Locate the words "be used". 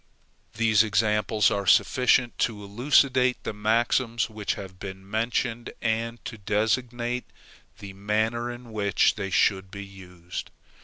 9.69-10.49